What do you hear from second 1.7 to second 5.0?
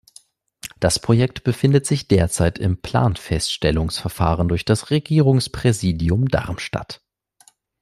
sich derzeit im Planfeststellungsverfahren durch das